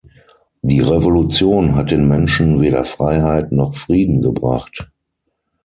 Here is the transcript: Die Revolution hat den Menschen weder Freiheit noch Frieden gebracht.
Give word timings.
Die 0.63 0.79
Revolution 0.79 1.75
hat 1.75 1.91
den 1.91 2.07
Menschen 2.07 2.59
weder 2.59 2.83
Freiheit 2.85 3.51
noch 3.51 3.75
Frieden 3.75 4.23
gebracht. 4.23 4.89